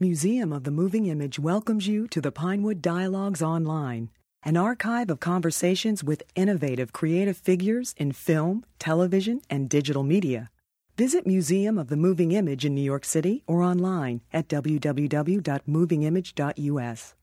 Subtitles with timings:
[0.00, 4.10] Museum of the Moving Image welcomes you to the Pinewood Dialogues Online,
[4.44, 10.50] an archive of conversations with innovative creative figures in film, television, and digital media.
[10.96, 17.14] Visit Museum of the Moving Image in New York City or online at www.movingimage.us.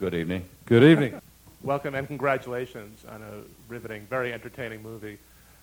[0.00, 0.48] Good evening.
[0.70, 1.20] Good evening.
[1.64, 5.18] Welcome and congratulations on a riveting, very entertaining movie.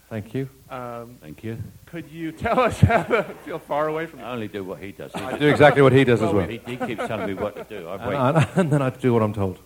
[0.10, 0.50] Thank you.
[0.70, 1.60] Um, Thank you.
[1.86, 4.92] could you tell us how to feel far away from I only do what he
[4.92, 5.14] does.
[5.14, 6.46] He, I do exactly what he does as well.
[6.46, 7.88] he, he keeps telling me what to do.
[7.88, 8.38] I And.
[8.38, 9.60] I- and then I do what I'm told.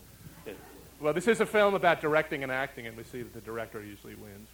[1.00, 3.82] Well, this is a film about directing and acting, and we see that the director
[3.82, 4.48] usually wins.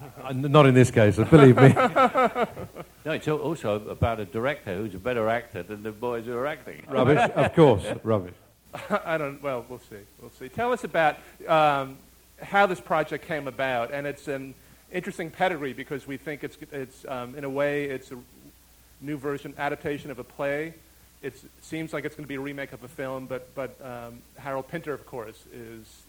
[0.00, 0.12] Right?
[0.24, 1.74] Uh, Not in this case, believe me.
[3.04, 6.46] No, it's also about a director who's a better actor than the boys who are
[6.46, 6.82] acting.
[6.88, 8.32] Rubbish, of course, rubbish.
[9.04, 9.42] I don't.
[9.42, 9.96] Well, we'll see.
[10.20, 10.48] We'll see.
[10.48, 11.96] Tell us about um,
[12.42, 14.54] how this project came about, and it's an
[14.92, 18.18] interesting pedigree because we think it's it's um, in a way it's a
[19.00, 20.74] new version adaptation of a play.
[21.22, 24.18] It seems like it's going to be a remake of a film, but but um,
[24.36, 26.02] Harold Pinter, of course, is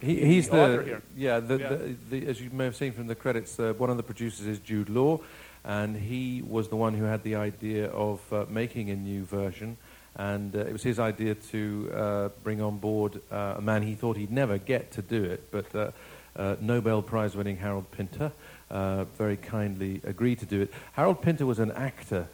[0.00, 1.02] He, he's The the, here.
[1.16, 1.40] yeah.
[1.40, 1.68] The, Yeah.
[1.68, 4.46] The, the, as you may have seen from the credits, uh, one of the producers
[4.46, 5.20] is Jude Law,
[5.64, 9.76] and he was the one who had the idea of uh, making a new version.
[10.16, 13.94] And uh, it was his idea to uh, bring on board uh, a man he
[13.94, 15.90] thought he'd never get to do it, but uh,
[16.36, 18.32] uh, Nobel Prize-winning Harold Pinter
[18.70, 20.72] uh, very kindly agreed to do it.
[20.92, 22.28] Harold Pinter was an actor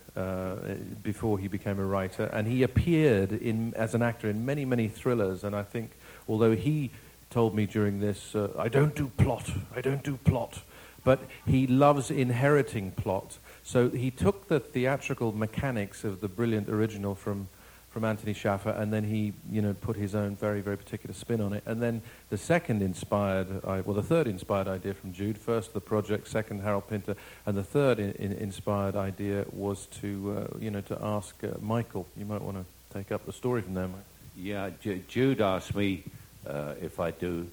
[1.03, 4.89] before he became a writer, and he appeared in, as an actor in many, many
[4.89, 5.45] thrillers.
[5.45, 5.91] And I think,
[6.27, 6.91] although he
[7.29, 10.63] told me during this, I don't do plot, I don't do plot,
[11.05, 13.39] but he loves inheriting plot.
[13.63, 17.49] So he took the theatrical mechanics of the brilliant original from
[17.97, 21.41] from Anthony Shaffer, and then he, you know, put his own very, very particular spin
[21.41, 21.63] on it.
[21.65, 25.39] And then the second inspired, well, the third inspired idea from Jude.
[25.39, 27.17] First the project, second Harold Pinter,
[27.47, 31.53] and the third in, in inspired idea was to, uh, you know, to ask uh,
[31.63, 32.07] Michael.
[32.19, 34.01] You might want to take up the story from there, Mike.
[34.37, 36.05] Yeah, Ju- Jude asked me
[36.47, 37.47] uh, if I do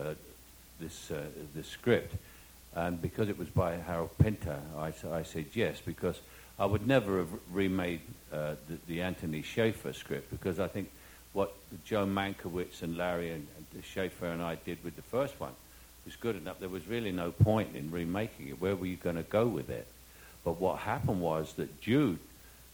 [0.00, 0.14] uh,
[0.78, 1.24] this uh,
[1.56, 2.14] this script,
[2.76, 4.92] and because it was by Harold Pinter, I
[5.24, 6.20] said yes because
[6.58, 8.00] I would never have remade
[8.32, 10.90] uh, the, the Anthony Shaffer script because I think
[11.32, 11.54] what
[11.84, 15.52] Joe Mankiewicz and Larry and, and Shaffer and I did with the first one
[16.04, 16.58] was good enough.
[16.58, 18.60] There was really no point in remaking it.
[18.60, 19.86] Where were you going to go with it?
[20.44, 22.18] But what happened was that Jude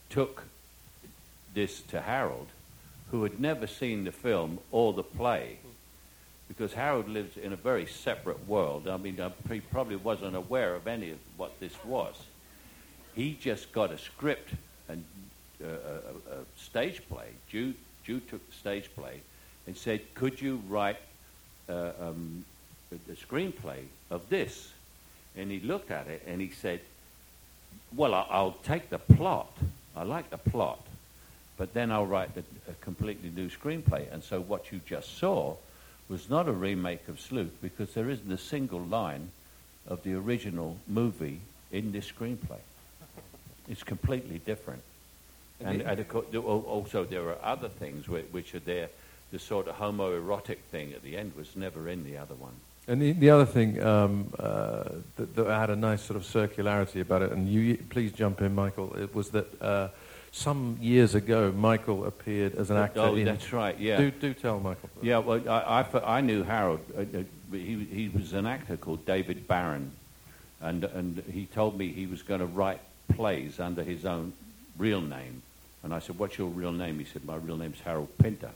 [0.08, 0.44] took
[1.52, 2.46] this to Harold,
[3.10, 5.58] who had never seen the film or the play,
[6.46, 8.86] because Harold lives in a very separate world.
[8.86, 9.18] I mean,
[9.50, 12.14] he probably wasn't aware of any of what this was.
[13.14, 14.50] He just got a script
[14.88, 15.04] and
[15.62, 17.28] uh, a, a, stage play.
[17.48, 17.76] Jude,
[18.06, 19.20] took the stage play
[19.66, 20.98] and said, "Could you write
[21.68, 22.44] uh, um,
[22.92, 24.72] a, a screenplay of this?"
[25.36, 26.80] And he looked at it and he said,
[27.94, 29.52] "Well, I, I'll take the plot.
[29.96, 30.80] I like the plot."
[31.56, 34.12] but then I'll write a, a completely new screenplay.
[34.12, 35.56] And so what you just saw
[36.08, 39.30] was not a remake of Sleuth because there isn't a single line
[39.86, 42.60] of the original movie in this screenplay.
[43.68, 44.82] It's completely different.
[45.60, 48.88] And, and of course, also there are other things which, which are there.
[49.30, 52.52] The sort of homoerotic thing at the end was never in the other one.
[52.86, 54.84] And the, the other thing um, uh,
[55.16, 58.54] that, that had a nice sort of circularity about it, and you please jump in,
[58.54, 59.88] Michael, it was that uh,
[60.32, 63.24] some years ago Michael appeared as an actor oh, in.
[63.24, 63.78] that's right.
[63.78, 63.96] Yeah.
[63.96, 64.90] Do, do tell Michael.
[65.00, 66.80] Yeah, well, I I knew Harold.
[66.94, 67.22] Uh, uh,
[67.52, 69.92] he, he was an actor called David Baron,
[70.60, 74.32] and, and he told me he was going to write plays under his own
[74.78, 75.42] real name.
[75.82, 76.98] And I said, What's your real name?
[76.98, 78.50] He said, My real name's Harold Pinter.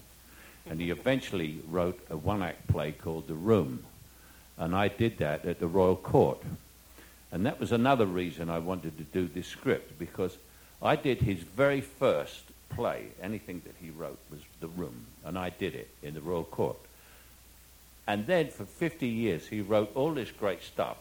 [0.69, 3.85] And he eventually wrote a one act play called The Room.
[4.57, 6.43] And I did that at the Royal Court.
[7.31, 10.37] And that was another reason I wanted to do this script, because
[10.83, 15.51] I did his very first play, anything that he wrote was The Room, and I
[15.51, 16.77] did it in the Royal Court.
[18.07, 20.97] And then for 50 years, he wrote all this great stuff.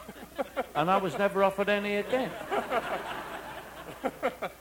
[0.74, 2.30] and I was never offered any again.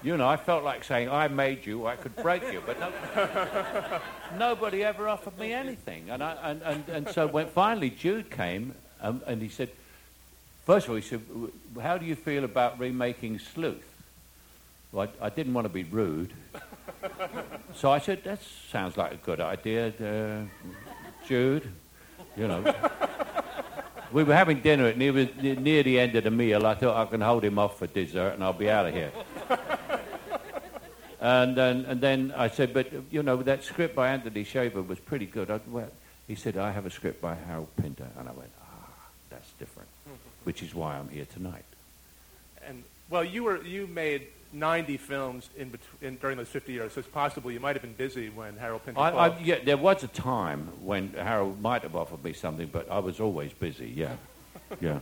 [0.03, 3.99] You know, I felt like saying, I made you, I could break you, but no,
[4.37, 6.09] nobody ever offered me anything.
[6.09, 9.69] And, I, and, and, and so when finally Jude came, um, and he said,
[10.65, 11.21] first of all, he said,
[11.81, 13.83] how do you feel about remaking Sleuth?
[14.91, 16.33] Well, I, I didn't want to be rude.
[17.75, 18.39] so I said, that
[18.71, 20.67] sounds like a good idea, uh,
[21.27, 21.71] Jude.
[22.35, 22.75] You know.
[24.11, 26.65] We were having dinner, and he was near the end of the meal.
[26.65, 29.11] I thought I can hold him off for dessert, and I'll be out of here.
[31.21, 34.99] and, then, and then I said, but, you know, that script by Anthony Shaffer was
[34.99, 35.49] pretty good.
[35.49, 35.89] I, well,
[36.27, 38.07] he said, I have a script by Harold Pinter.
[38.17, 38.89] And I went, ah,
[39.29, 39.89] that's different,
[40.43, 41.65] which is why I'm here tonight.
[42.67, 46.93] And, well, you, were, you made 90 films in, between, in, during those 50 years,
[46.93, 49.77] so it's possible you might have been busy when Harold Pinter I, I, yeah, there
[49.77, 53.89] was a time when Harold might have offered me something, but I was always busy,
[53.89, 54.15] yeah.
[54.81, 54.99] yeah.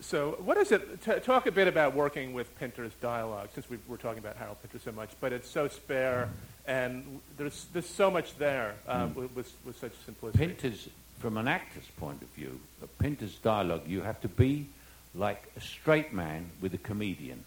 [0.00, 3.78] So what is it, t- talk a bit about working with Pinter's dialogue, since we
[3.88, 6.28] were talking about Harold Pinter so much, but it's so spare,
[6.66, 9.14] and there's, there's so much there um, mm.
[9.14, 10.46] with, with, with, such simplicity.
[10.46, 10.88] Pinter's,
[11.18, 12.60] from an actor's point of view,
[12.98, 14.68] Pinter's dialogue, you have to be
[15.14, 17.44] like a straight man with a comedian.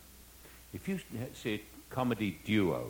[0.73, 1.00] If you
[1.33, 2.88] see eh, a comedy duo,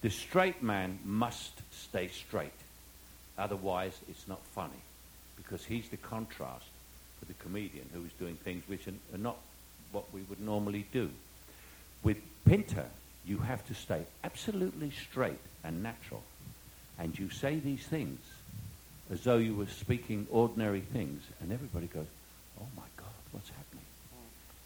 [0.00, 2.52] the straight man must stay straight.
[3.36, 4.82] Otherwise, it's not funny
[5.36, 6.66] because he's the contrast
[7.18, 9.36] for the comedian who is doing things which are, are not
[9.92, 11.10] what we would normally do.
[12.02, 12.86] With Pinter,
[13.24, 16.22] you have to stay absolutely straight and natural.
[16.98, 18.20] And you say these things
[19.10, 22.06] as though you were speaking ordinary things, and everybody goes,
[22.60, 23.67] oh my God, what's happening?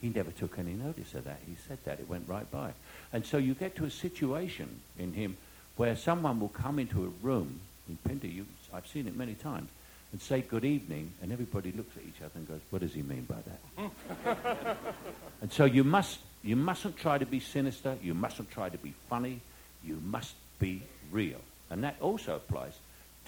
[0.03, 1.39] He never took any notice of that.
[1.47, 2.01] He said that.
[2.01, 2.73] It went right by.
[3.13, 5.37] And so you get to a situation in him
[5.77, 8.45] where someone will come into a room, in Pinter, you,
[8.75, 9.71] I've seen it many times,
[10.11, 13.03] and say good evening, and everybody looks at each other and goes, what does he
[13.03, 13.37] mean by
[14.27, 14.77] that?
[15.41, 17.97] and so you, must, you mustn't try to be sinister.
[18.03, 19.41] You mustn't try to be funny.
[19.85, 20.83] You must be
[21.13, 21.41] real.
[21.71, 22.73] And that also applies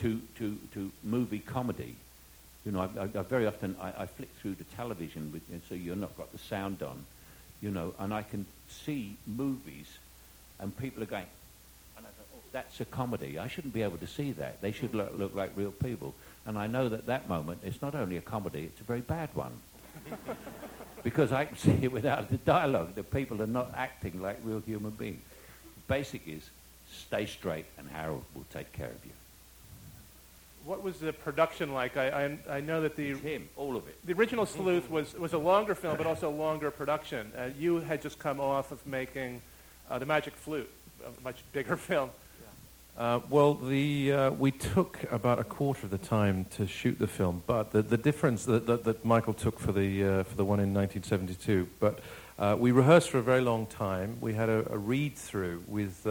[0.00, 1.96] to, to, to movie comedy
[2.64, 5.60] you know, I, I, I very often I, I, flick through the television, with, and
[5.68, 7.04] so you're not got the sound on,
[7.60, 9.86] you know, and I can see movies,
[10.58, 11.26] and people are going,
[11.96, 13.38] and I go, oh, that's a comedy.
[13.38, 14.62] I shouldn't be able to see that.
[14.62, 16.14] They should look, look like real people.
[16.46, 19.28] And I know that that moment, it's not only a comedy, it's a very bad
[19.34, 19.52] one.
[21.02, 22.94] because I can see it without the dialogue.
[22.94, 25.22] The people are not acting like real human beings.
[25.64, 26.48] The basic is
[26.90, 29.12] stay straight, and Harold will take care of you
[30.64, 31.96] what was the production like?
[31.96, 33.98] I, I, I know that the him, all of it.
[34.04, 37.32] The original Sleuth was, was a longer film, but also a longer production.
[37.36, 39.42] Uh, you had just come off of making
[39.90, 40.70] uh, The Magic Flute,
[41.04, 42.10] a much bigger film.
[42.96, 47.08] Uh, well, the, uh, we took about a quarter of the time to shoot the
[47.08, 50.44] film, but the, the difference that, that, that Michael took for the, uh, for the
[50.44, 51.98] one in 1972, but
[52.38, 54.16] uh, we rehearsed for a very long time.
[54.20, 56.06] We had a, a read through with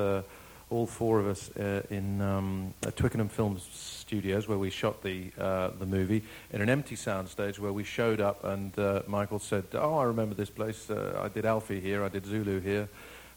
[0.74, 1.50] all four of us
[1.92, 6.96] in um, Twickenham Films studios where we shot the uh, the movie in an empty
[6.96, 10.90] soundstage where we showed up and uh, Michael said, "Oh, I remember this place.
[10.90, 12.04] Uh, I did Alfie here.
[12.04, 12.90] I did Zulu here."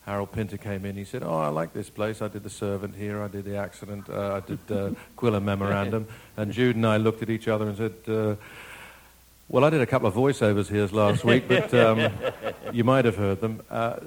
[0.06, 0.97] Harold Pinter came in.
[0.97, 2.23] He said, "Oh, I like this place.
[2.23, 3.23] I did the servant here.
[3.23, 4.09] I did the accident.
[4.09, 6.06] Uh, I did uh, Quiller Memorandum."
[6.39, 8.39] And Jude and I looked at each other and said.
[9.48, 12.10] Well, I did a couple of voiceovers here last week, but um,
[12.72, 13.62] you might have heard them.
[13.70, 13.98] Uh,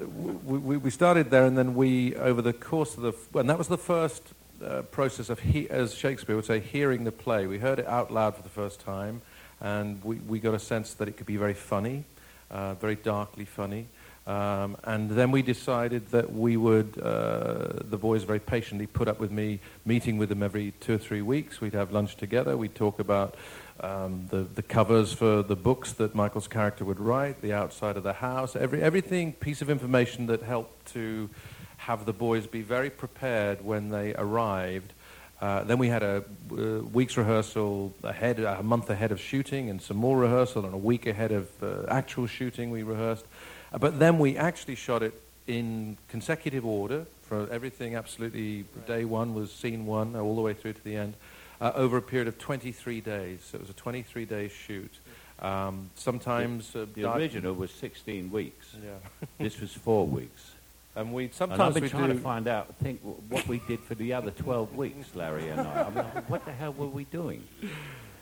[0.44, 3.56] we, we, started there, and then we, over the course of the, well, and that
[3.56, 4.22] was the first
[4.62, 7.46] uh, process of, he, as Shakespeare would say, hearing the play.
[7.46, 9.22] We heard it out loud for the first time,
[9.62, 12.04] and we, we got a sense that it could be very funny,
[12.50, 13.86] uh, very darkly funny.
[14.30, 19.18] Um, and then we decided that we would, uh, the boys very patiently put up
[19.18, 21.60] with me meeting with them every two or three weeks.
[21.60, 22.56] We'd have lunch together.
[22.56, 23.34] We'd talk about
[23.80, 28.04] um, the, the covers for the books that Michael's character would write, the outside of
[28.04, 31.28] the house, every, everything, piece of information that helped to
[31.78, 34.92] have the boys be very prepared when they arrived.
[35.40, 39.82] Uh, then we had a uh, week's rehearsal ahead, a month ahead of shooting, and
[39.82, 43.24] some more rehearsal, and a week ahead of uh, actual shooting we rehearsed.
[43.72, 45.14] Uh, but then we actually shot it
[45.46, 48.64] in consecutive order for everything absolutely.
[48.86, 51.14] Day one was scene one, all the way through to the end,
[51.60, 53.40] uh, over a period of 23 days.
[53.50, 54.92] So it was a 23 day shoot.
[55.40, 58.76] Um, sometimes the, the original was 16 weeks.
[58.82, 59.26] Yeah.
[59.38, 60.52] this was four weeks.
[60.96, 63.62] And we sometimes and I've been we trying do to find out, think what we
[63.68, 65.82] did for the other 12 weeks, Larry and I.
[65.84, 67.44] I mean, what the hell were we doing?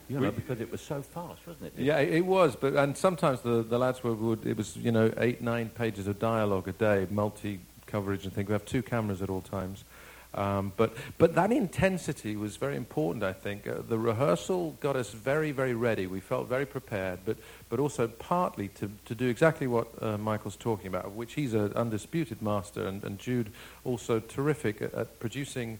[0.09, 1.83] You know, because it was so fast, wasn't it?
[1.83, 2.57] Yeah, it was.
[2.57, 6.07] But and sometimes the, the lads were would it was you know eight nine pages
[6.07, 8.49] of dialogue a day, multi coverage and things.
[8.49, 9.85] We have two cameras at all times.
[10.35, 13.67] Um, but, but that intensity was very important, I think.
[13.67, 16.07] Uh, the rehearsal got us very, very ready.
[16.07, 17.39] We felt very prepared, but,
[17.71, 21.73] but also partly to, to do exactly what uh, Michael's talking about, which he's an
[21.73, 23.51] undisputed master, and, and Jude
[23.85, 25.79] also terrific at, at producing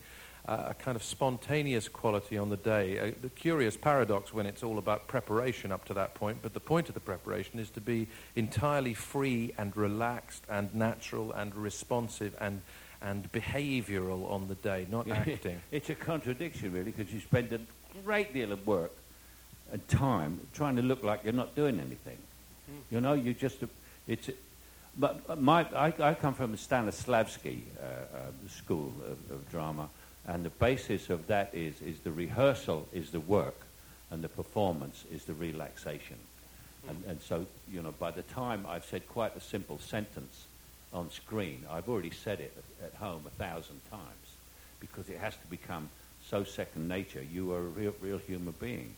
[0.49, 2.97] uh, a kind of spontaneous quality on the day.
[2.97, 6.61] A, the curious paradox when it's all about preparation up to that point, but the
[6.61, 12.35] point of the preparation is to be entirely free and relaxed and natural and responsive
[12.41, 12.63] and
[13.01, 15.61] and behavioural on the day, not acting.
[15.71, 17.61] it's a contradiction, really, because you spend a
[18.05, 18.91] great deal of work
[19.71, 22.19] and time trying to look like you're not doing anything.
[22.91, 23.59] You know, you just,
[24.07, 24.31] it's,
[24.99, 29.89] but my, I, I come from the Stanislavski uh, uh, school of, of drama,
[30.29, 33.57] and the basis of that is, is the rehearsal is the work,
[34.11, 36.19] and the performance is the relaxation.
[36.89, 40.45] And, and so, you know, by the time I've said quite a simple sentence
[40.93, 42.53] on screen, I've already said it
[42.85, 44.03] at home a thousand times
[44.81, 45.89] because it has to become
[46.29, 47.23] so second nature.
[47.23, 48.95] You are a real, real human being.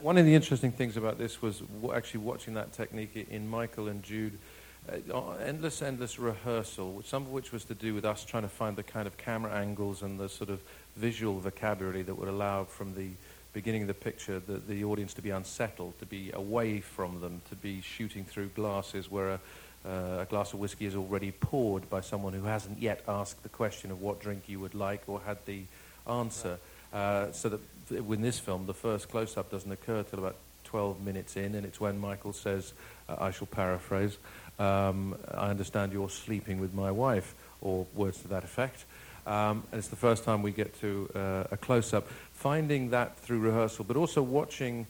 [0.00, 3.88] One of the interesting things about this was w- actually watching that technique in Michael
[3.88, 4.36] and Jude.
[4.88, 8.76] Uh, endless, endless rehearsal, some of which was to do with us trying to find
[8.76, 10.60] the kind of camera angles and the sort of
[10.96, 13.08] visual vocabulary that would allow from the
[13.52, 17.40] beginning of the picture the, the audience to be unsettled, to be away from them,
[17.48, 19.40] to be shooting through glasses where a,
[19.84, 23.48] uh, a glass of whiskey is already poured by someone who hasn't yet asked the
[23.48, 25.62] question of what drink you would like or had the
[26.06, 26.58] answer.
[26.92, 31.36] Uh, so that in this film, the first close-up doesn't occur till about 12 minutes
[31.36, 32.72] in, and it's when Michael says,
[33.08, 34.18] uh, I shall paraphrase,
[34.58, 38.84] um, I understand you're sleeping with my wife, or words to that effect.
[39.26, 42.08] Um, and it's the first time we get to uh, a close-up.
[42.32, 44.86] Finding that through rehearsal, but also watching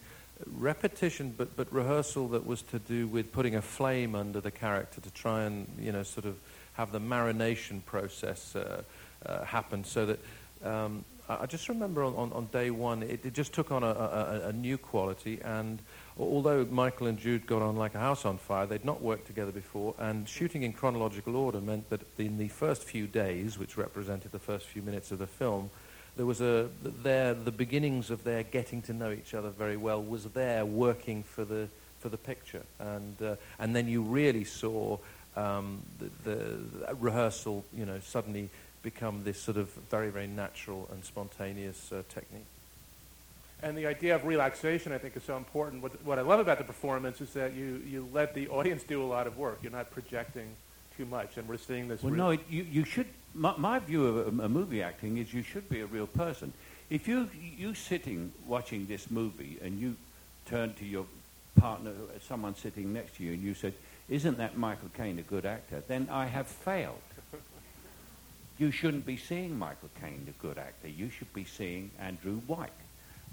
[0.47, 5.01] repetition, but, but rehearsal that was to do with putting a flame under the character
[5.01, 6.37] to try and, you know, sort of
[6.75, 8.83] have the marination process uh,
[9.25, 10.19] uh, happen so that
[10.63, 13.87] um, I just remember on, on, on day one, it, it, just took on a,
[13.87, 15.41] a, a, new quality.
[15.43, 15.81] And
[16.19, 19.53] although Michael and Jude got on like a house on fire, they'd not worked together
[19.53, 19.95] before.
[19.99, 24.39] And shooting in chronological order meant that in the first few days, which represented the
[24.39, 25.71] first few minutes of the film,
[26.17, 30.03] there was a there the beginnings of their getting to know each other very well
[30.03, 31.69] was there working for the
[31.99, 32.63] for the picture.
[32.79, 34.99] And uh, and then you really saw
[35.37, 38.49] um, the, the rehearsal, you know, suddenly
[38.83, 42.47] become this sort of very, very natural and spontaneous uh, technique.
[43.63, 45.83] And the idea of relaxation, I think, is so important.
[45.83, 49.03] What, what I love about the performance is that you, you let the audience do
[49.03, 49.61] a lot of work.
[49.63, 50.49] You're not projecting
[50.97, 52.03] too much, and we're seeing this.
[52.03, 53.07] Well, no, it, you, you should.
[53.35, 56.53] My, my view of a, a, movie acting is you should be a real person.
[56.89, 59.97] If you you sitting watching this movie and you
[60.47, 61.07] turn to your
[61.57, 61.93] partner,
[62.27, 63.75] someone sitting next to you, and you said,
[64.09, 67.01] "Isn't that Michael Caine a good actor?" Then I have failed
[68.59, 70.89] you shouldn't be seeing Michael Caine, the good actor.
[70.89, 72.71] You should be seeing Andrew White.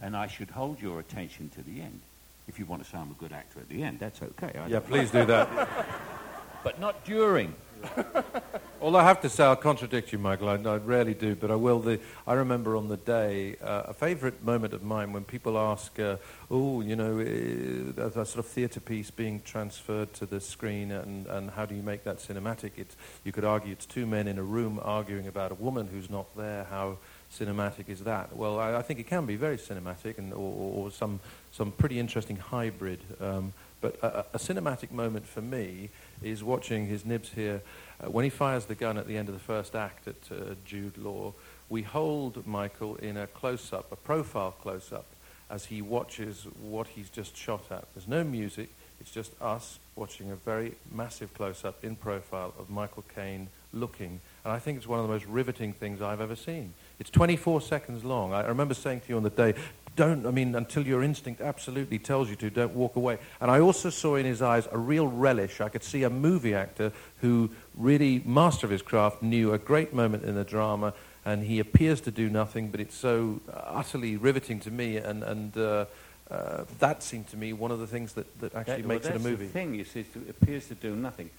[0.04, 2.02] And I should hold your attention to the end.
[2.50, 4.52] If you want to say I'm a good actor at the end, that's okay.
[4.60, 5.48] I yeah, please do that.
[6.64, 7.56] but not during.
[8.82, 10.50] All I have to say, I'll contradict you, Michael.
[10.50, 11.80] I, I rarely do, but I will.
[11.80, 15.98] The, I remember on the day uh, a favourite moment of mine when people ask,
[16.00, 16.18] uh,
[16.52, 21.28] "Oh, you know, uh, a, sort of theatre piece being transferred to the screen, and,
[21.28, 24.38] and how do you make that cinematic?" It's, you could argue it's two men in
[24.38, 26.66] a room arguing about a woman who's not there.
[26.66, 26.98] How
[27.40, 28.36] cinematic is that?
[28.36, 31.20] Well, I, I think it can be very cinematic, and or, or some
[31.52, 33.00] some pretty interesting hybrid.
[33.20, 35.90] Um, but a, a, cinematic moment for me
[36.22, 37.62] is watching his nibs here.
[38.02, 40.56] Uh, when he fires the gun at the end of the first act at uh,
[40.66, 41.34] Jude Law,
[41.70, 45.06] we hold Michael in a close-up, a profile close-up,
[45.50, 47.86] as he watches what he's just shot at.
[47.94, 48.70] There's no music.
[49.02, 54.22] It's just us watching a very massive close-up in profile of Michael Caine looking.
[54.46, 56.74] And I think it's one of the most riveting things I've ever seen.
[57.00, 58.34] It's 24 seconds long.
[58.34, 59.56] I remember saying to you on the day,
[59.96, 63.20] don't, I mean, until your instinct absolutely tells you to, don't walk away.
[63.40, 65.62] And I also saw in his eyes a real relish.
[65.62, 69.94] I could see a movie actor who really, master of his craft, knew a great
[69.94, 70.94] moment in the drama,
[71.26, 75.58] and he appears to do nothing, but it's so utterly riveting to me, and, and
[75.58, 75.86] uh,
[76.30, 79.16] uh, that seemed to me one of the things that, that actually that, makes well,
[79.16, 79.46] it a movie.
[79.46, 81.30] the thing, you see, it appears to do nothing.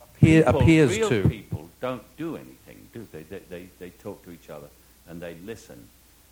[0.00, 1.28] Appear, people, appears real to.
[1.28, 3.22] people don't do anything, do they?
[3.22, 3.68] They, they?
[3.78, 4.68] they talk to each other,
[5.10, 5.88] and they listen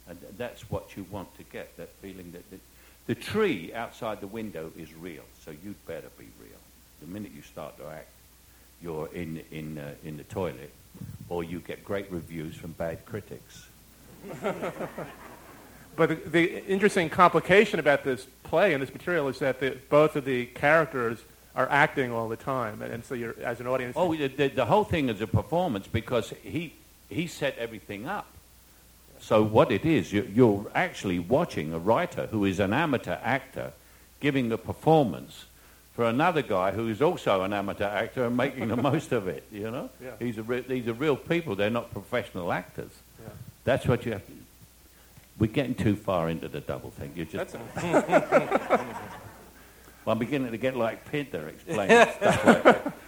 [0.09, 2.59] and that's what you want to get, that feeling that the,
[3.07, 6.59] the tree outside the window is real, so you'd better be real.
[7.01, 8.09] The minute you start to act,
[8.83, 10.73] you're in, in, uh, in the toilet,
[11.29, 13.67] or you get great reviews from bad critics.
[15.97, 20.17] but the, the, interesting complication about this play and this material is that the, both
[20.17, 21.19] of the characters
[21.55, 23.95] are acting all the time, and, and so you're as an audience.
[23.97, 26.73] Oh, the, the, the whole thing is a performance because he
[27.09, 28.27] he set everything up.
[29.21, 33.73] So what it is, you're actually watching a writer who is an amateur actor
[34.21, 35.47] giving the performance
[35.93, 39.45] for another guy who is also an amateur actor and making the most of it,
[39.51, 39.91] you know?
[40.03, 40.13] Yeah.
[40.19, 41.57] These, are re- these are real people.
[41.57, 42.93] They're not professional actors.
[43.21, 43.31] Yeah.
[43.65, 44.33] That's what you have to...
[45.39, 47.13] We're getting too far into the double thing.
[47.17, 47.57] You just...
[47.83, 48.85] well,
[50.07, 52.95] I'm beginning to get like Pinter explaining stuff like that.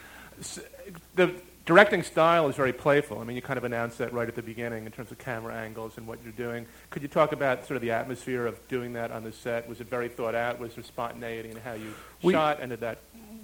[1.14, 1.34] The
[1.70, 3.20] directing style is very playful.
[3.20, 5.54] I mean, you kind of announced that right at the beginning in terms of camera
[5.54, 6.66] angles and what you're doing.
[6.90, 9.68] Could you talk about sort of the atmosphere of doing that on the set?
[9.68, 10.58] Was it very thought out?
[10.58, 12.58] Was there spontaneity in how you We- shot?
[12.60, 12.98] And did that?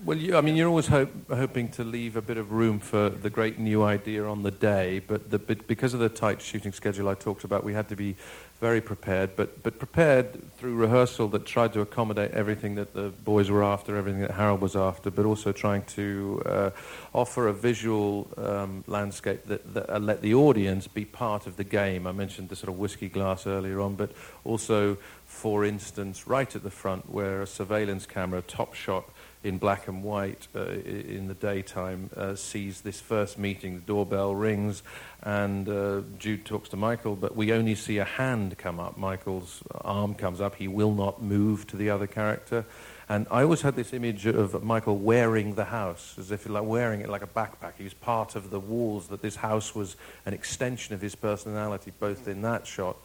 [0.04, 3.08] Well, you, I mean, you're always hope, hoping to leave a bit of room for
[3.08, 6.72] the great new idea on the day, but, the, but because of the tight shooting
[6.72, 8.16] schedule I talked about, we had to be
[8.60, 13.50] very prepared, but, but prepared through rehearsal that tried to accommodate everything that the boys
[13.50, 16.70] were after, everything that Harold was after, but also trying to uh,
[17.14, 21.64] offer a visual um, landscape that, that uh, let the audience be part of the
[21.64, 22.06] game.
[22.06, 24.12] I mentioned the sort of whiskey glass earlier on, but
[24.44, 24.96] also,
[25.26, 29.04] for instance, right at the front where a surveillance camera, top shot,
[29.42, 33.76] in black and white uh, in the daytime uh, sees this first meeting.
[33.76, 34.82] The doorbell rings,
[35.22, 38.96] and uh, Jude talks to Michael, but we only see a hand come up.
[38.96, 40.56] Michael's arm comes up.
[40.56, 42.64] He will not move to the other character.
[43.08, 47.02] And I always had this image of Michael wearing the house, as if like wearing
[47.02, 47.74] it like a backpack.
[47.78, 51.92] He was part of the walls, that this house was an extension of his personality,
[52.00, 52.96] both in that shot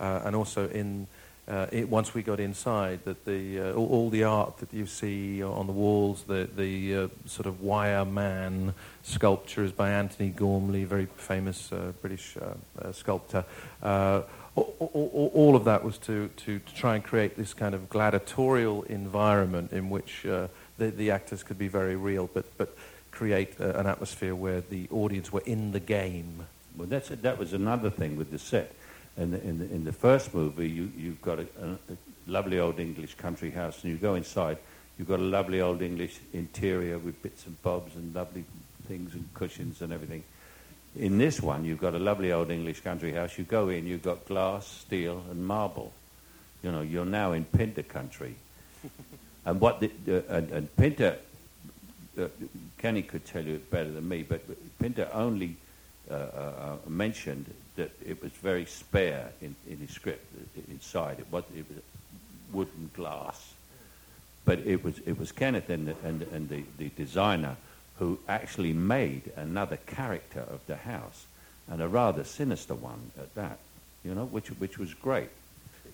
[0.00, 1.06] uh, and also in
[1.48, 4.86] uh, it, once we got inside, that the uh, all, all the art that you
[4.86, 10.84] see on the walls, the the uh, sort of wire man sculptures by Antony Gormley,
[10.84, 13.44] very famous uh, British uh, uh, sculptor.
[14.56, 17.88] All, all, all of that was to, to, to try and create this kind of
[17.88, 22.76] gladiatorial environment in which the, the actors could be very real, but, but
[23.12, 26.46] create an atmosphere where the audience were in the game.
[26.76, 28.74] Well, that's, that was another thing with the set.
[29.20, 31.96] In the, in the, in the first movie, you, you've got a, a, a
[32.26, 34.56] lovely old English country house, and you go inside,
[34.98, 38.44] you've got a lovely old English interior with bits and bobs and lovely
[38.88, 40.24] things and cushions and everything.
[40.96, 43.36] In this one, you've got a lovely old English country house.
[43.36, 45.92] You go in, you've got glass, steel, and marble.
[46.62, 48.36] You know, you're now in Pinter country.
[49.44, 51.18] and what the, the and, and Pinter,
[52.18, 52.28] uh,
[52.78, 54.40] Kenny could tell you it better than me, but
[54.78, 55.56] Pinter only
[56.10, 60.26] uh, uh, mentioned that it was very spare in, in his script
[60.68, 61.18] inside.
[61.18, 61.82] It was, it was
[62.52, 63.54] wooden glass.
[64.44, 67.56] But it was, it was Kenneth and, the, and, and the, the designer
[67.98, 71.24] who actually made another character of the house,
[71.70, 73.58] and a rather sinister one at that,
[74.04, 75.30] you know, which, which was great.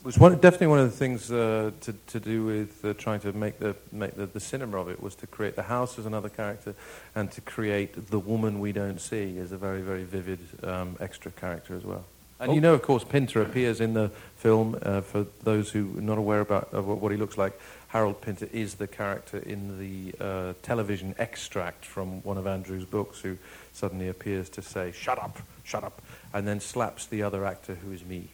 [0.07, 3.19] It was one, definitely one of the things uh, to, to do with uh, trying
[3.23, 6.07] to make, the, make the, the cinema of it was to create the house as
[6.07, 6.77] another character
[7.17, 11.33] and to create the woman we don't see as a very, very vivid um, extra
[11.33, 12.05] character as well.
[12.39, 12.55] And Oh.
[12.55, 14.79] you know, of course, Pinter appears in the film.
[14.81, 18.75] Uh, for those who are not aware about what he looks like, Harold Pinter is
[18.75, 23.39] the character in the uh, television extract from one of Andrew's books who
[23.73, 26.01] suddenly appears to say, shut up, shut up,
[26.33, 28.29] and then slaps the other actor who is me.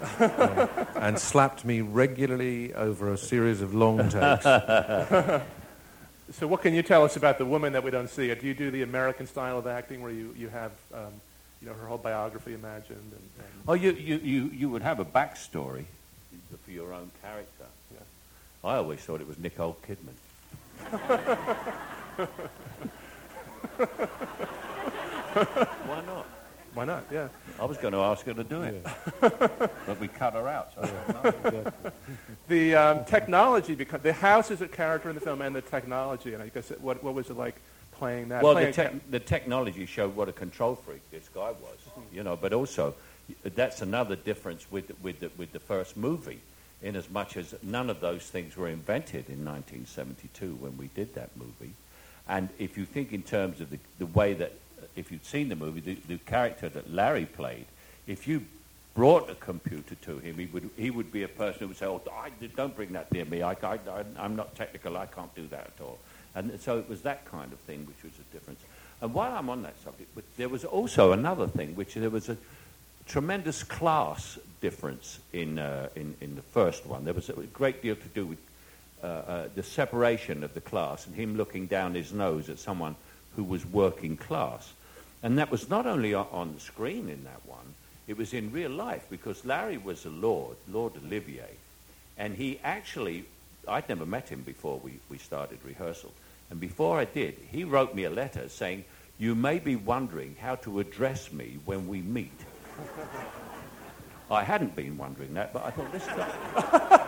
[0.00, 4.44] And slapped me regularly over a series of long takes.
[6.32, 8.32] So what can you tell us about the woman that we don't see?
[8.34, 11.12] Do you do the American style of acting where you, you have um,
[11.60, 13.12] you know, her whole biography imagined?
[13.12, 15.84] And, and Oh, you, you, you, you would have a backstory
[16.64, 17.66] for your own character.
[17.92, 18.00] Yeah.
[18.62, 20.14] I always thought it was Nicole Kidman.
[25.86, 26.26] Why not?
[26.74, 27.04] Why not?
[27.10, 27.28] Yeah.
[27.58, 28.86] I was going to ask her to do it,
[29.20, 30.72] but we cut her out.
[30.74, 31.72] So
[32.48, 36.34] The um, technology, because the house is a character in the film, and the technology.
[36.34, 37.56] And I guess it, what, what was it like
[37.92, 38.42] playing that?
[38.42, 41.78] well, the, playing tech the technology showed what a control freak this guy was,
[42.12, 42.36] you know.
[42.36, 42.94] But also,
[43.42, 46.40] that's another difference with with the, with the first movie,
[46.82, 51.14] in as much as none of those things were invented in 1972 when we did
[51.14, 51.74] that movie.
[52.28, 54.52] And if you think in terms of the, the way that,
[54.96, 57.66] if you'd seen the movie, the, the character that Larry played,
[58.06, 58.44] if you
[58.94, 61.86] brought a computer to him, he would, he would be a person who would say,
[61.86, 63.42] oh, I, don't bring that near me.
[63.42, 63.54] I,
[64.18, 64.96] I'm not technical.
[64.96, 65.98] I can't do that at all.
[66.34, 68.60] And so it was that kind of thing which was a difference.
[69.00, 72.36] And while I'm on that subject, there was also another thing, which there was a
[73.06, 77.04] tremendous class difference in, uh, in, in the first one.
[77.04, 78.38] There was a great deal to do with
[79.02, 82.94] uh, uh, the separation of the class and him looking down his nose at someone
[83.40, 84.70] who was working class.
[85.22, 87.74] And that was not only on the screen in that one,
[88.06, 91.56] it was in real life because Larry was a lord, Lord Olivier,
[92.18, 93.24] and he actually,
[93.66, 96.12] I'd never met him before we, we started rehearsal.
[96.50, 98.84] And before I did, he wrote me a letter saying,
[99.18, 102.40] You may be wondering how to address me when we meet.
[104.30, 106.96] I hadn't been wondering that, but I thought this guy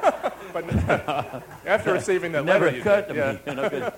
[0.53, 0.65] But
[1.67, 3.33] after receiving that never letter, you occurred to yeah.
[3.33, 3.39] me.
[3.47, 3.93] You know,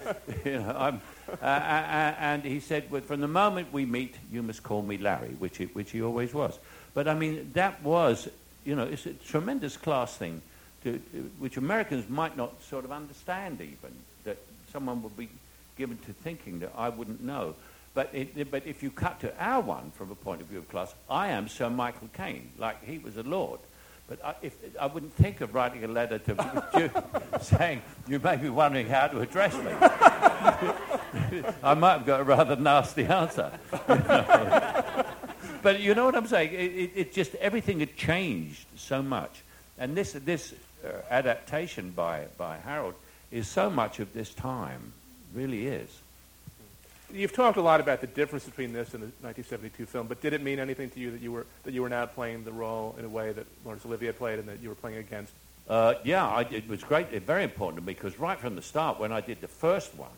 [0.44, 4.14] you know, I'm, uh, uh, uh, and he said, well, from the moment we meet,
[4.30, 6.58] you must call me Larry, which he, which he always was.
[6.92, 8.28] But I mean, that was,
[8.64, 10.42] you know, it's a tremendous class thing,
[10.84, 14.38] to, to- which Americans might not sort of understand even, that
[14.72, 15.28] someone would be
[15.76, 17.54] given to thinking that I wouldn't know.
[17.94, 20.68] But, it, but if you cut to our one from a point of view of
[20.68, 23.60] class, I am Sir Michael Caine, like he was a lord.
[24.06, 26.90] But I, if, I wouldn't think of writing a letter to you
[27.40, 29.72] saying, you may be wondering how to address me.
[31.62, 33.50] I might have got a rather nasty answer.
[33.88, 35.04] You know?
[35.62, 36.52] but you know what I'm saying?
[36.52, 39.42] It, it, it, just, everything had changed so much.
[39.78, 40.52] And this, this
[40.84, 42.94] uh, adaptation by, by Harold
[43.30, 44.92] is so much of this time,
[45.34, 45.88] really is.
[47.14, 50.32] You've talked a lot about the difference between this and the 1972 film, but did
[50.32, 52.96] it mean anything to you that you were that you were now playing the role
[52.98, 55.32] in a way that Laurence Olivier played, and that you were playing against?
[55.68, 57.06] Uh, yeah, I, it was great.
[57.12, 59.96] It, very important to me because right from the start, when I did the first
[59.96, 60.10] one,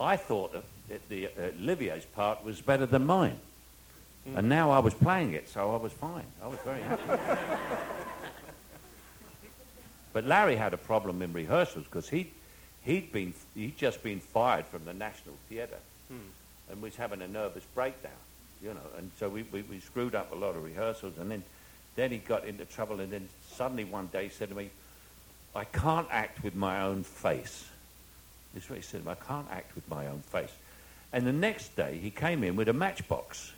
[0.00, 0.56] I thought
[0.88, 3.38] that the, uh, Olivier's part was better than mine,
[4.28, 4.36] mm.
[4.36, 6.26] and now I was playing it, so I was fine.
[6.42, 7.02] I was very happy.
[10.12, 12.32] but Larry had a problem in rehearsals because he
[12.82, 16.70] he'd been he'd just been fired from the National Theatre hmm.
[16.70, 18.12] and was having a nervous breakdown,
[18.62, 18.80] you know.
[18.96, 21.42] And so we, we, we, screwed up a lot of rehearsals, and then,
[21.96, 24.70] then he got into trouble, and then suddenly one day he said to me,
[25.54, 27.64] I can't act with my own face.
[28.54, 30.52] This is what he said I can't act with my own face.
[31.12, 33.52] And the next day he came in with a matchbox.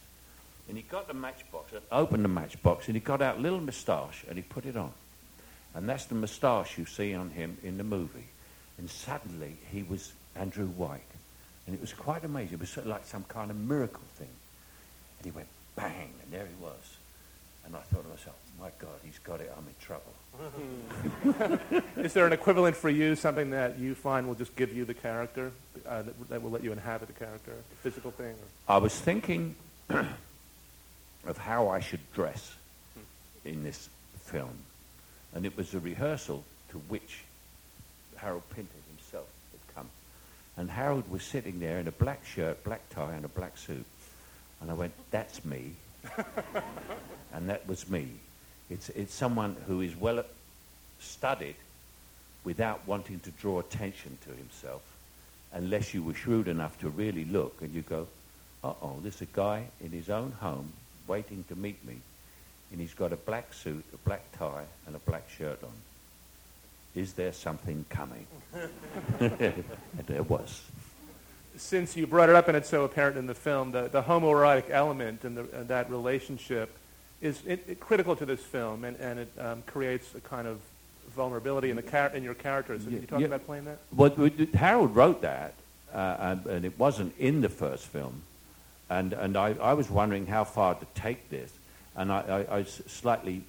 [0.68, 3.60] And he got the matchbox and opened the matchbox and he got out a little
[3.60, 4.92] moustache and he put it on.
[5.74, 8.28] And that's the moustache you see on him in the movie.
[8.78, 11.00] And suddenly he was Andrew White.
[11.66, 12.54] And it was quite amazing.
[12.54, 14.28] It was sort of like some kind of miracle thing.
[15.18, 16.96] And he went bang, and there he was.
[17.64, 19.52] And I thought to myself, my God, he's got it.
[19.56, 20.12] I'm in trouble.
[21.96, 24.94] Is there an equivalent for you, something that you find will just give you the
[24.94, 25.52] character,
[25.86, 28.32] uh, that, that, will let you inhabit the character, a physical thing?
[28.32, 28.74] Or?
[28.74, 29.54] I was thinking
[29.90, 32.54] of how I should dress
[33.44, 33.88] in this
[34.22, 34.56] film.
[35.34, 37.24] And it was a rehearsal to which
[38.16, 38.70] Harold Pinter
[40.60, 43.86] and Harold was sitting there in a black shirt, black tie, and a black suit.
[44.60, 45.72] And I went, that's me.
[47.32, 48.08] and that was me.
[48.68, 50.22] It's, it's someone who is well
[50.98, 51.56] studied
[52.44, 54.82] without wanting to draw attention to himself,
[55.54, 58.06] unless you were shrewd enough to really look and you go,
[58.62, 60.74] uh-oh, there's a guy in his own home
[61.06, 61.96] waiting to meet me,
[62.70, 65.72] and he's got a black suit, a black tie, and a black shirt on
[66.94, 68.26] is there something coming?
[69.20, 69.64] and
[70.06, 70.62] there was.
[71.56, 74.70] Since you brought it up and it's so apparent in the film, the, the homoerotic
[74.70, 76.76] element and, the, and that relationship
[77.20, 80.58] is it, it critical to this film, and, and it um, creates a kind of
[81.14, 82.84] vulnerability in, the char- in your characters.
[82.84, 83.26] Can you talk yeah.
[83.26, 83.78] about playing that?
[83.94, 85.54] Well, Harold wrote that,
[85.92, 88.22] uh, and, and, it wasn't in the first film.
[88.88, 91.52] And, and I, I was wondering how far to take this.
[91.94, 93.42] And I, I, I slightly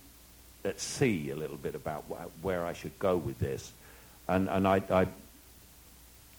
[0.64, 3.72] at sea a little bit about wh- where I should go with this.
[4.28, 5.08] And, and I, I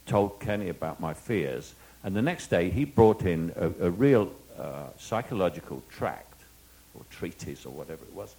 [0.06, 1.74] told Kenny about my fears.
[2.04, 6.40] And the next day, he brought in a, a real uh, psychological tract,
[6.94, 8.34] or treatise, or whatever it was,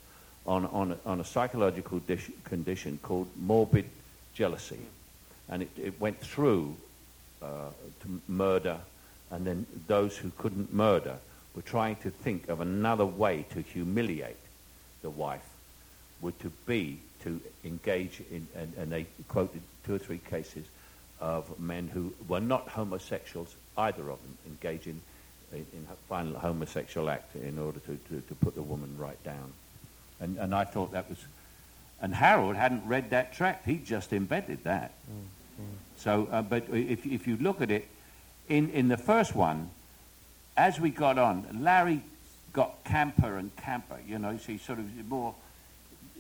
[0.46, 3.86] on, on, a, on a psychological dish, condition called morbid
[4.34, 4.80] jealousy.
[5.50, 6.76] And it, it went through
[7.42, 7.70] uh,
[8.02, 8.78] to murder,
[9.32, 11.18] and then those who couldn't murder
[11.56, 14.38] were trying to think of another way to humiliate
[15.02, 15.53] the wife
[16.24, 20.66] were to be to engage in, and, and they quoted two or three cases
[21.20, 25.00] of men who were not homosexuals, either of them, engaging
[25.52, 29.22] in, in a final homosexual act in order to, to, to, put the woman right
[29.24, 29.54] down.
[30.20, 31.20] And, and I thought that was...
[32.02, 33.66] And Harold hadn't read that tract.
[33.66, 34.92] He just invented that.
[35.10, 35.76] Mm, mm.
[35.96, 37.88] So, uh, but if, if you look at it,
[38.50, 39.70] in, in the first one,
[40.58, 42.02] as we got on, Larry
[42.52, 45.34] got camper and camper, you know, so he sort of more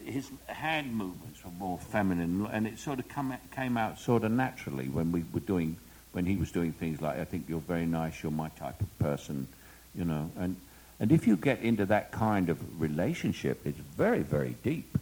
[0.05, 4.31] his hand movements were more feminine, and it sort of come, came out sort of
[4.31, 5.77] naturally when we were doing,
[6.11, 8.99] when he was doing things like, I think you're very nice, you're my type of
[8.99, 9.47] person,
[9.95, 10.29] you know.
[10.37, 10.55] And,
[10.99, 14.97] and if you get into that kind of relationship, it's very, very deep.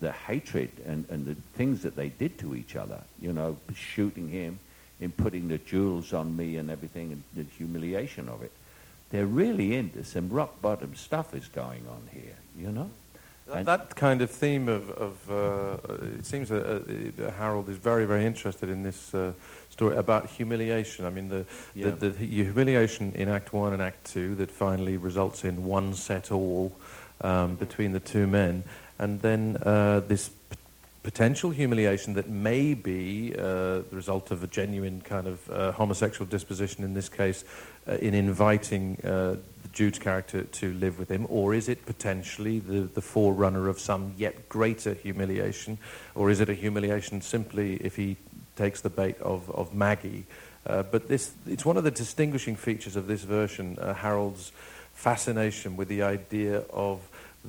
[0.00, 4.28] The hatred and, and the things that they did to each other, you know, shooting
[4.28, 4.58] him,
[5.00, 8.50] in putting the jewels on me and everything, and the humiliation of it.
[9.10, 12.90] They're really into some rock bottom stuff is going on here, you know?
[13.48, 18.04] That, that, kind of theme of, of uh, it seems that uh, Harold is very,
[18.04, 19.32] very interested in this uh,
[19.70, 21.06] story about humiliation.
[21.06, 21.90] I mean, the, yeah.
[21.90, 26.30] the, the, humiliation in Act One and Act Two that finally results in one set
[26.30, 26.76] all
[27.22, 28.64] um, between the two men,
[28.98, 30.56] and then uh, this p-
[31.02, 36.28] potential humiliation that may be uh, the result of a genuine kind of uh, homosexual
[36.28, 37.44] disposition in this case,
[38.00, 38.98] in inviting
[39.78, 44.12] Jude's character to live with him, or is it potentially the, the forerunner of some
[44.18, 45.78] yet greater humiliation,
[46.14, 48.16] or is it a humiliation simply if he
[48.56, 50.24] takes the bait of, of Maggie,
[50.68, 54.52] Uh, but this, it's one of the distinguishing features of this version, uh, Harold's
[54.92, 56.98] fascination with the idea of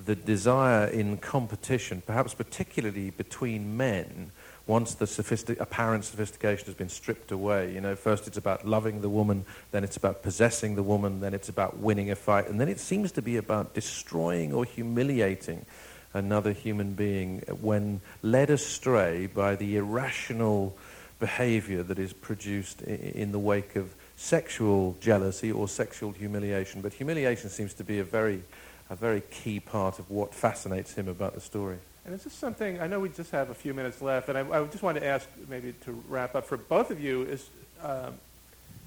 [0.06, 4.32] the desire in competition, perhaps particularly between men,
[4.70, 7.74] once the sophistic- apparent sophistication has been stripped away.
[7.74, 11.34] You know, first it's about loving the woman, then it's about possessing the woman, then
[11.34, 15.66] it's about winning a fight, and then it seems to be about destroying or humiliating
[16.14, 20.78] another human being when led astray by the irrational
[21.20, 26.82] behavior that is produced in the wake of sexual jealousy or sexual humiliation.
[26.82, 28.44] But humiliation seems to be a very,
[28.92, 31.80] a very key part of what fascinates him about the story.
[32.06, 34.62] And is this something, I know we just have a few minutes left, and I,
[34.62, 37.50] I just wanted to ask, maybe to wrap up, for both of you, is
[37.84, 38.16] um,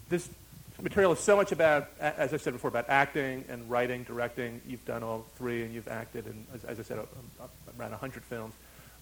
[0.09, 0.29] this
[0.81, 4.61] material is so much about, as I said before, about acting and writing, directing.
[4.67, 6.99] You've done all three, and you've acted in, as, as I said,
[7.79, 8.55] around 100 films.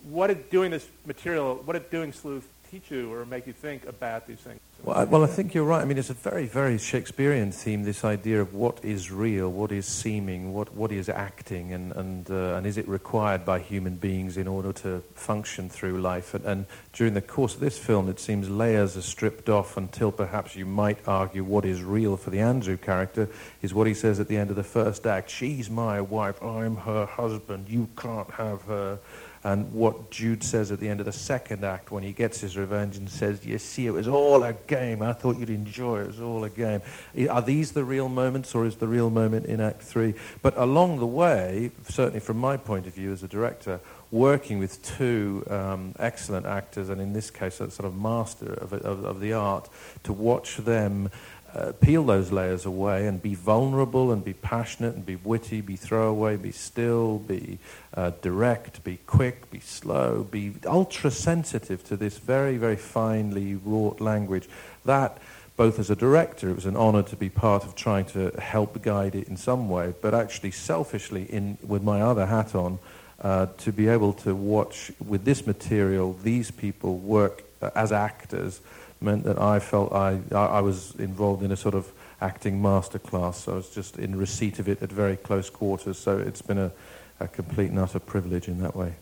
[0.04, 3.86] What did doing this material, what did doing Sleuth teach you or make you think
[3.86, 4.60] about these things?
[4.82, 5.82] Well I, well, I think you're right.
[5.82, 9.72] I mean, it's a very, very Shakespearean theme, this idea of what is real, what
[9.72, 13.96] is seeming, what, what is acting, and, and, uh, and is it required by human
[13.96, 16.32] beings in order to function through life.
[16.32, 20.10] And, and during the course of this film, it seems layers are stripped off until
[20.10, 23.28] perhaps you might argue what is real for the Andrew character
[23.60, 25.28] is what he says at the end of the first act.
[25.28, 28.98] She's my wife, I'm her husband, you can't have her.
[29.42, 32.58] And what Jude says at the end of the second act when he gets his
[32.58, 35.00] revenge and says, You see, it was all a game.
[35.00, 36.02] I thought you'd enjoy it.
[36.02, 36.82] It was all a game.
[37.30, 40.14] Are these the real moments or is the real moment in Act Three?
[40.42, 44.82] But along the way, certainly from my point of view as a director, working with
[44.82, 49.20] two um, excellent actors, and in this case, a sort of master of, of, of
[49.20, 49.70] the art,
[50.02, 51.10] to watch them
[51.54, 55.76] uh, peel those layers away and be vulnerable and be passionate and be witty, be
[55.76, 57.58] throwaway, be still, be
[57.94, 64.00] uh, direct, be quick, be slow, be ultra sensitive to this very, very finely wrought
[64.00, 64.48] language.
[64.84, 65.18] That,
[65.56, 68.80] both as a director, it was an honor to be part of trying to help
[68.82, 72.78] guide it in some way, but actually selfishly, in, with my other hat on,
[73.22, 78.60] uh, to be able to watch with this material these people work uh, as actors
[79.00, 83.34] meant that I felt I, I was involved in a sort of acting masterclass.
[83.34, 85.98] So I was just in receipt of it at very close quarters.
[85.98, 86.70] So it's been a,
[87.18, 88.94] a complete and utter privilege in that way.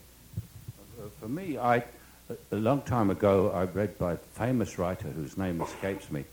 [1.20, 1.82] For me, I,
[2.52, 6.24] a long time ago, I read by a famous writer whose name escapes me.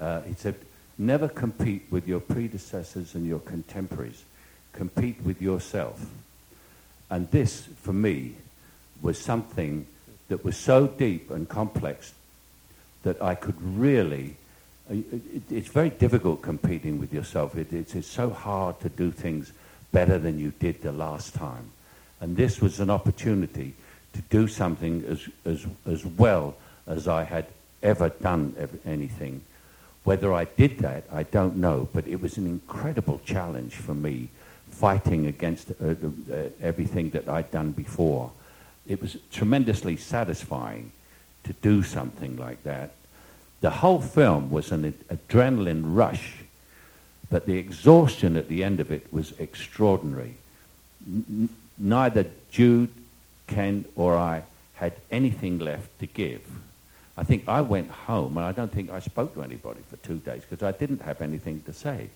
[0.00, 0.54] Uh, he said,
[0.96, 4.24] never compete with your predecessors and your contemporaries.
[4.72, 6.06] Compete with yourself.
[7.10, 8.36] And this, for me,
[9.02, 9.86] was something
[10.28, 12.12] that was so deep and complex
[13.02, 14.36] that I could really.
[14.90, 17.56] It, it's very difficult competing with yourself.
[17.56, 19.52] It, it's, it's so hard to do things
[19.92, 21.70] better than you did the last time.
[22.20, 23.74] And this was an opportunity
[24.14, 26.56] to do something as, as, as well
[26.86, 27.46] as I had
[27.82, 29.42] ever done anything.
[30.04, 34.30] Whether I did that, I don't know, but it was an incredible challenge for me
[34.70, 38.32] fighting against uh, uh, everything that I'd done before.
[38.86, 40.92] It was tremendously satisfying
[41.48, 42.92] to do something like that.
[43.62, 46.34] The whole film was an adrenaline rush,
[47.30, 50.34] but the exhaustion at the end of it was extraordinary.
[51.06, 52.92] N- neither Jude,
[53.46, 54.42] Ken, or I
[54.74, 56.42] had anything left to give.
[57.16, 60.18] I think I went home and I don't think I spoke to anybody for two
[60.18, 62.10] days because I didn't have anything to say.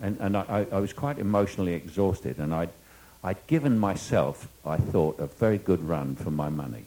[0.00, 2.70] And, and I, I, was quite emotionally exhausted and I'd,
[3.22, 6.84] I'd given myself, I thought, a very good run for my money.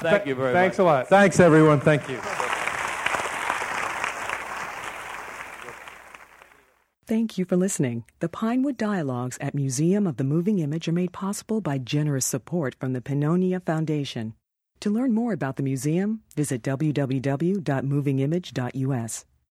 [0.00, 0.82] Thank you very Thanks much.
[0.82, 1.08] a lot.
[1.08, 1.80] Thanks, everyone.
[1.80, 2.18] Thank you.
[7.06, 8.04] Thank you for listening.
[8.20, 12.74] The Pinewood Dialogues at Museum of the Moving Image are made possible by generous support
[12.80, 14.34] from the Pannonia Foundation.
[14.80, 19.24] To learn more about the museum, visit www.movingimage.us.